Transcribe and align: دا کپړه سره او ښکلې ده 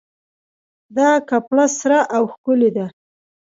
دا 0.97 1.09
کپړه 1.29 1.65
سره 1.79 1.99
او 2.15 2.23
ښکلې 2.33 2.69
ده 2.77 2.85